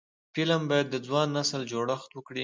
[0.33, 2.39] فلم باید د ځوان نسل جوړښت وکړي